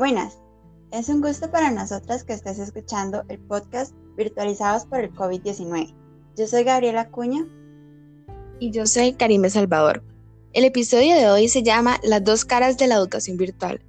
[0.00, 0.38] Buenas,
[0.92, 5.94] es un gusto para nosotras que estés escuchando el podcast Virtualizados por el COVID-19.
[6.38, 7.46] Yo soy Gabriela Cuña.
[8.58, 10.02] Y yo soy Karime Salvador.
[10.54, 13.82] El episodio de hoy se llama Las dos caras de la educación virtual,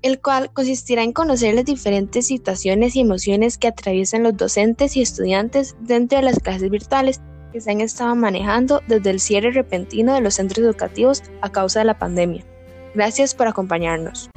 [0.00, 5.02] el cual consistirá en conocer las diferentes situaciones y emociones que atraviesan los docentes y
[5.02, 7.20] estudiantes dentro de las clases virtuales
[7.52, 11.80] que se han estado manejando desde el cierre repentino de los centros educativos a causa
[11.80, 12.42] de la pandemia.
[12.94, 14.30] Gracias por acompañarnos.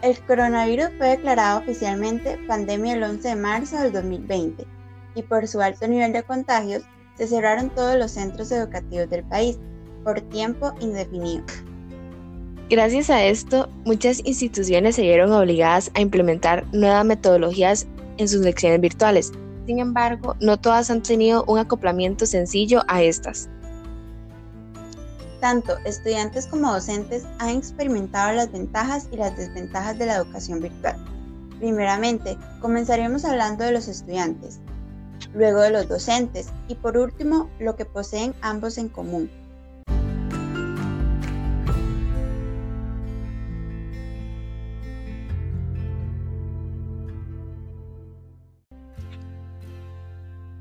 [0.00, 4.64] El coronavirus fue declarado oficialmente pandemia el 11 de marzo del 2020
[5.16, 6.84] y por su alto nivel de contagios
[7.16, 9.58] se cerraron todos los centros educativos del país
[10.04, 11.44] por tiempo indefinido.
[12.70, 18.80] Gracias a esto, muchas instituciones se vieron obligadas a implementar nuevas metodologías en sus lecciones
[18.80, 19.32] virtuales.
[19.66, 23.50] Sin embargo, no todas han tenido un acoplamiento sencillo a estas.
[25.40, 30.96] Tanto estudiantes como docentes han experimentado las ventajas y las desventajas de la educación virtual.
[31.58, 34.60] Primeramente, comenzaremos hablando de los estudiantes,
[35.34, 39.30] luego de los docentes y por último, lo que poseen ambos en común.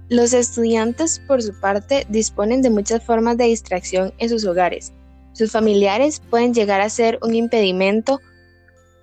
[0.10, 4.94] Los estudiantes, por su parte, disponen de muchas formas de distracción en sus hogares.
[5.34, 8.22] Sus familiares pueden llegar a ser un impedimento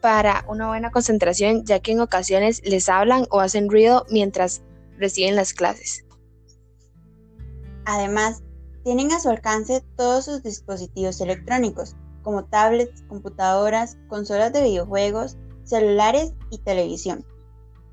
[0.01, 4.63] para una buena concentración, ya que en ocasiones les hablan o hacen ruido mientras
[4.99, 6.05] reciben las clases.
[7.85, 8.43] Además,
[8.83, 16.33] tienen a su alcance todos sus dispositivos electrónicos, como tablets, computadoras, consolas de videojuegos, celulares
[16.51, 17.27] y televisión,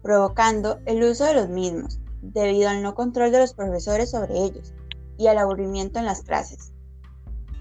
[0.02, 4.74] provocando el uso de los mismos, debido al no control de los profesores sobre ellos
[5.18, 6.74] y al aburrimiento en las clases.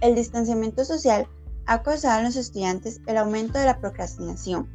[0.00, 1.26] El distanciamiento social
[1.66, 4.68] ha causado en los estudiantes el aumento de la procrastinación,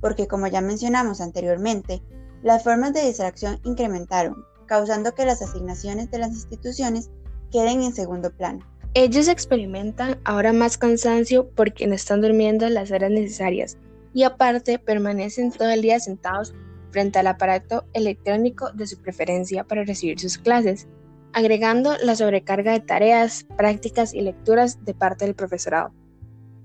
[0.00, 2.02] porque como ya mencionamos anteriormente,
[2.42, 7.10] las formas de distracción incrementaron, causando que las asignaciones de las instituciones
[7.50, 8.66] queden en segundo plano.
[8.94, 13.76] Ellos experimentan ahora más cansancio porque no están durmiendo las horas necesarias
[14.12, 16.54] y aparte permanecen todo el día sentados
[16.94, 20.86] frente al aparato electrónico de su preferencia para recibir sus clases,
[21.32, 25.92] agregando la sobrecarga de tareas, prácticas y lecturas de parte del profesorado.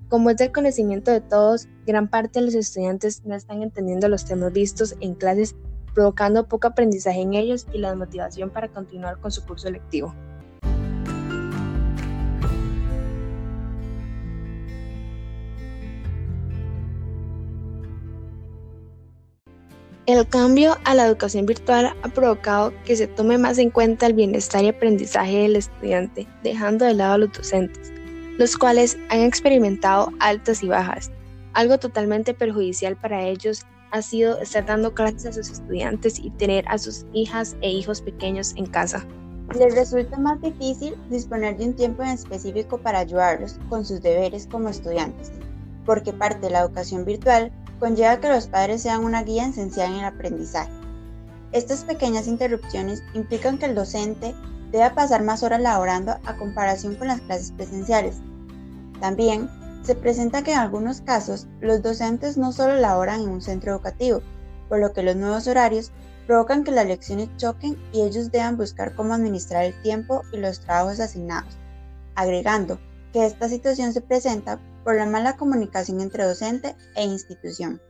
[0.07, 4.23] Como es del conocimiento de todos, gran parte de los estudiantes no están entendiendo los
[4.23, 5.55] temas vistos en clases,
[5.95, 10.13] provocando poco aprendizaje en ellos y la desmotivación para continuar con su curso lectivo.
[20.09, 24.13] El cambio a la educación virtual ha provocado que se tome más en cuenta el
[24.13, 27.93] bienestar y aprendizaje del estudiante, dejando de lado a los docentes,
[28.39, 31.11] los cuales han experimentado altas y bajas.
[31.53, 36.67] Algo totalmente perjudicial para ellos ha sido estar dando clases a sus estudiantes y tener
[36.69, 39.05] a sus hijas e hijos pequeños en casa.
[39.59, 44.47] Les resulta más difícil disponer de un tiempo en específico para ayudarlos con sus deberes
[44.47, 45.31] como estudiantes,
[45.85, 49.99] porque parte de la educación virtual conlleva que los padres sean una guía esencial en
[49.99, 50.71] el aprendizaje.
[51.51, 54.35] Estas pequeñas interrupciones implican que el docente
[54.71, 58.17] deba pasar más horas laborando a comparación con las clases presenciales.
[58.99, 59.49] También
[59.83, 64.21] se presenta que en algunos casos los docentes no solo laboran en un centro educativo,
[64.67, 65.91] por lo que los nuevos horarios
[66.27, 70.59] provocan que las lecciones choquen y ellos deban buscar cómo administrar el tiempo y los
[70.59, 71.57] trabajos asignados,
[72.13, 72.77] agregando
[73.11, 77.81] que esta situación se presenta por la mala comunicación entre docente e institución.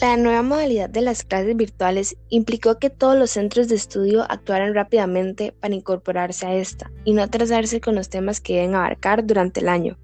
[0.00, 4.72] La nueva modalidad de las clases virtuales implicó que todos los centros de estudio actuaran
[4.72, 9.58] rápidamente para incorporarse a esta y no atrasarse con los temas que deben abarcar durante
[9.58, 9.98] el año.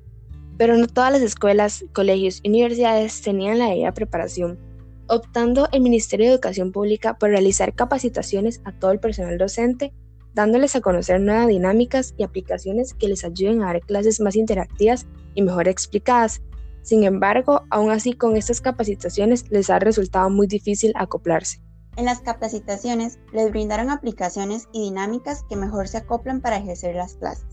[0.59, 4.59] Pero no todas las escuelas, colegios y universidades tenían la debida preparación,
[5.07, 9.93] optando el Ministerio de Educación Pública por realizar capacitaciones a todo el personal docente
[10.35, 15.07] dándoles a conocer nuevas dinámicas y aplicaciones que les ayuden a dar clases más interactivas
[15.35, 16.43] y mejor explicadas.
[16.83, 21.63] Sin embargo, aún así con estas capacitaciones les ha resultado muy difícil acoplarse.
[21.97, 27.15] En las capacitaciones les brindaron aplicaciones y dinámicas que mejor se acoplan para ejercer las
[27.15, 27.47] clases.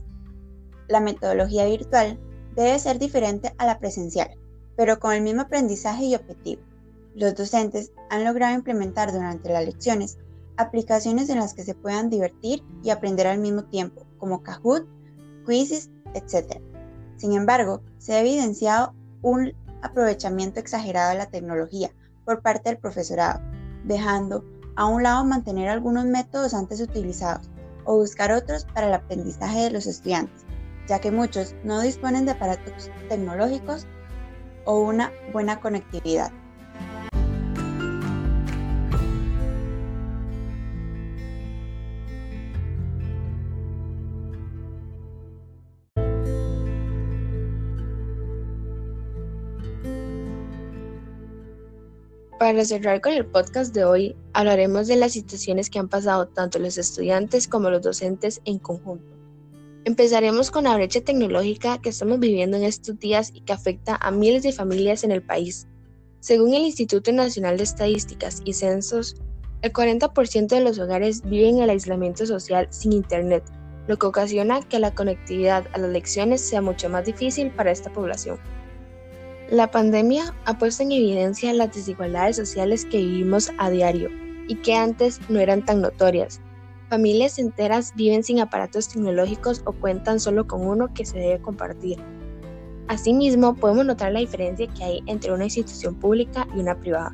[0.88, 2.20] La metodología virtual
[2.56, 4.32] debe ser diferente a la presencial,
[4.76, 6.64] pero con el mismo aprendizaje y objetivo.
[7.14, 10.18] Los docentes han logrado implementar durante las lecciones
[10.62, 14.88] aplicaciones en las que se puedan divertir y aprender al mismo tiempo, como Kahoot,
[15.46, 16.62] Quizzes, etc.
[17.18, 21.92] Sin embargo, se ha evidenciado un aprovechamiento exagerado de la tecnología
[22.26, 23.42] por parte del profesorado,
[23.84, 27.50] dejando a un lado mantener algunos métodos antes utilizados,
[27.86, 30.46] o buscar otros para el aprendizaje de los estudiantes,
[30.88, 33.88] ya que muchos no disponen de aparatos tecnológicos
[34.66, 36.32] o una buena conectividad.
[52.42, 56.58] Para cerrar con el podcast de hoy, hablaremos de las situaciones que han pasado tanto
[56.58, 59.16] los estudiantes como los docentes en conjunto.
[59.86, 64.10] Empezaremos con la brecha tecnológica que estamos viviendo en estos días y que afecta a
[64.10, 65.68] miles de familias en el país.
[66.20, 69.18] Según el Instituto Nacional de Estadísticas y Censos,
[69.62, 73.44] el 40% de los hogares viven el aislamiento social sin Internet,
[73.86, 77.94] lo que ocasiona que la conectividad a las lecciones sea mucho más difícil para esta
[77.94, 78.40] población.
[79.52, 84.10] La pandemia ha puesto en evidencia las desigualdades sociales que vivimos a diario
[84.48, 86.40] y que antes no eran tan notorias.
[86.90, 91.98] Familias enteras viven sin aparatos tecnológicos o cuentan solo con uno que se debe compartir.
[92.88, 97.14] Asimismo, podemos notar la diferencia que hay entre una institución pública y una privada.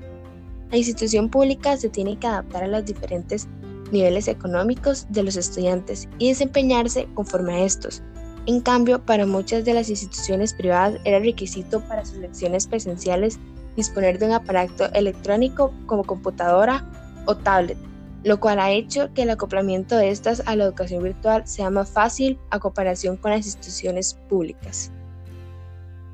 [0.69, 3.48] La institución pública se tiene que adaptar a los diferentes
[3.92, 8.04] niveles económicos de los estudiantes y desempeñarse conforme a estos,
[8.48, 13.40] en cambio, para muchas de las instituciones privadas era requisito para sus lecciones presenciales
[13.76, 16.90] disponer de un aparato electrónico como computadora
[17.26, 17.78] o tablet,
[18.24, 21.90] lo cual ha hecho que el acoplamiento de estas a la educación virtual sea más
[21.90, 24.92] fácil a comparación con las instituciones públicas.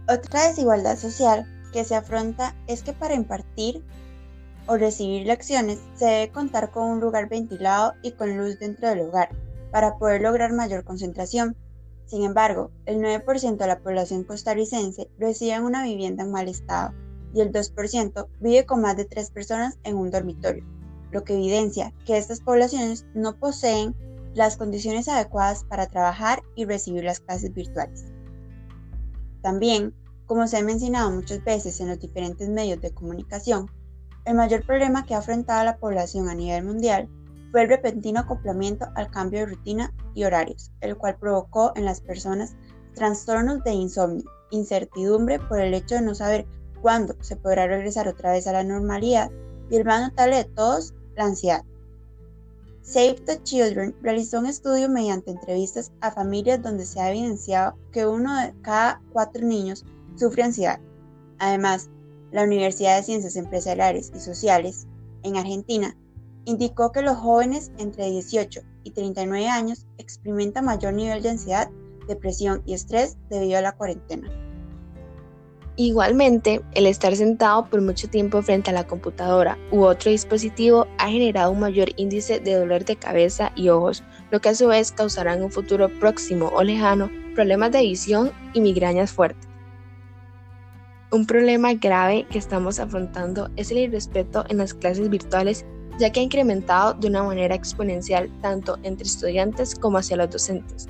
[0.10, 3.84] Otra desigualdad social que se afronta es que para impartir
[4.66, 9.02] o recibir lecciones se debe contar con un lugar ventilado y con luz dentro del
[9.02, 9.30] hogar
[9.72, 11.56] para poder lograr mayor concentración.
[12.06, 16.94] Sin embargo, el 9% de la población costarricense reside en una vivienda en mal estado
[17.34, 20.64] y el 2% vive con más de tres personas en un dormitorio,
[21.12, 23.96] lo que evidencia que estas poblaciones no poseen
[24.36, 28.06] las condiciones adecuadas para trabajar y recibir las clases virtuales.
[29.42, 29.94] También,
[30.26, 33.70] como se ha mencionado muchas veces en los diferentes medios de comunicación,
[34.26, 37.10] el mayor problema que ha afrontado la población a nivel mundial
[37.54, 42.02] fue el repentino acoplamiento al cambio de rutina y horarios, el cual provocó en las
[42.02, 42.56] personas
[42.96, 46.48] trastornos de insomnio, incertidumbre por el hecho de no saber
[46.82, 49.30] cuándo se podrá regresar otra vez a la normalidad
[49.70, 51.64] y el más notable de todos, la ansiedad.
[52.82, 58.08] Save the Children realizó un estudio mediante entrevistas a familias donde se ha evidenciado que
[58.08, 59.86] uno de cada cuatro niños
[60.16, 60.80] sufre ansiedad.
[61.38, 61.92] Además,
[62.32, 64.88] la Universidad de Ciencias Empresariales y Sociales
[65.22, 65.96] en Argentina
[66.46, 71.70] indicó que los jóvenes entre 18 y 39 años experimentan mayor nivel de ansiedad,
[72.08, 74.30] depresión y estrés debido a la cuarentena.
[75.76, 81.10] Igualmente, el estar sentado por mucho tiempo frente a la computadora u otro dispositivo ha
[81.10, 84.92] generado un mayor índice de dolor de cabeza y ojos, lo que a su vez
[84.92, 89.50] causará en un futuro próximo o lejano problemas de visión y migrañas fuertes.
[91.12, 95.66] Un problema grave que estamos afrontando es el irrespeto en las clases virtuales
[96.00, 100.88] ya que ha incrementado de una manera exponencial tanto entre estudiantes como hacia los docentes.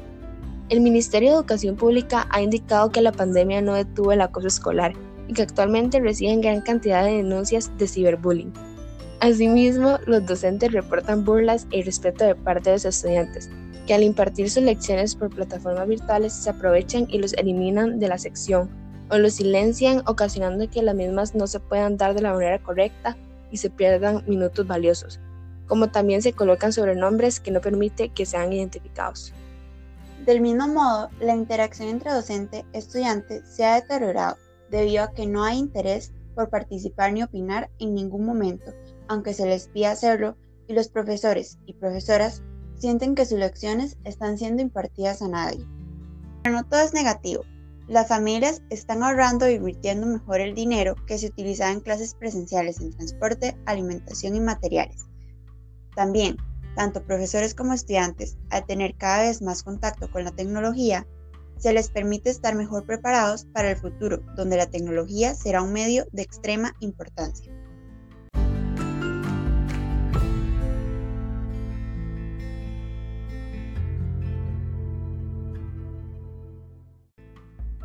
[0.69, 4.93] El Ministerio de Educación Pública ha indicado que la pandemia no detuvo el acoso escolar
[5.27, 8.53] y que actualmente reciben gran cantidad de denuncias de ciberbullying.
[9.19, 13.49] Asimismo, los docentes reportan burlas e irrespeto de parte de los estudiantes,
[13.85, 18.17] que al impartir sus lecciones por plataformas virtuales se aprovechan y los eliminan de la
[18.17, 18.69] sección
[19.09, 23.17] o los silencian, ocasionando que las mismas no se puedan dar de la manera correcta
[23.53, 25.19] y se pierdan minutos valiosos,
[25.67, 29.31] como también se colocan sobrenombres que no permite que sean identificados.
[30.25, 34.37] Del mismo modo, la interacción entre docente y estudiante se ha deteriorado
[34.71, 38.73] debido a que no hay interés por participar ni opinar en ningún momento,
[39.07, 40.35] aunque se les pida hacerlo,
[40.67, 42.41] y los profesores y profesoras
[42.75, 45.63] sienten que sus lecciones están siendo impartidas a nadie.
[46.41, 47.43] Pero no todo es negativo.
[47.87, 52.79] Las familias están ahorrando e invirtiendo mejor el dinero que se utilizaba en clases presenciales
[52.79, 55.05] en transporte, alimentación y materiales.
[55.93, 56.37] También,
[56.75, 61.05] tanto profesores como estudiantes, al tener cada vez más contacto con la tecnología,
[61.57, 66.05] se les permite estar mejor preparados para el futuro, donde la tecnología será un medio
[66.11, 67.53] de extrema importancia.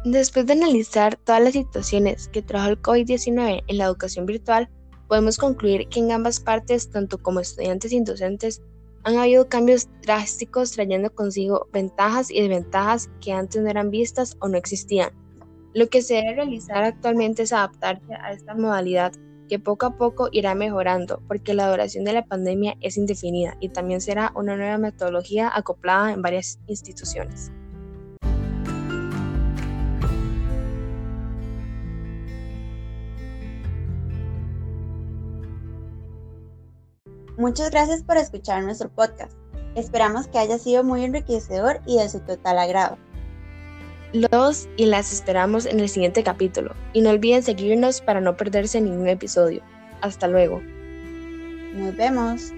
[0.05, 4.71] Después de analizar todas las situaciones que trajo el COVID-19 en la educación virtual,
[5.09, 8.62] podemos concluir que en ambas partes, tanto como estudiantes y docentes,
[9.02, 14.49] han habido cambios drásticos trayendo consigo ventajas y desventajas que antes no eran vistas o
[14.49, 15.11] no existían.
[15.75, 19.12] Lo que se debe realizar actualmente es adaptarse a esta modalidad
[19.49, 23.71] que poco a poco irá mejorando porque la duración de la pandemia es indefinida y
[23.71, 27.50] también será una nueva metodología acoplada en varias instituciones.
[37.38, 39.33] Muchas gracias por escuchar nuestro podcast.
[39.76, 42.99] Esperamos que haya sido muy enriquecedor y de su total agrado.
[44.12, 48.80] Los y las esperamos en el siguiente capítulo y no olviden seguirnos para no perderse
[48.80, 49.62] ningún episodio.
[50.00, 50.61] Hasta luego.
[51.75, 52.52] Nos vemos.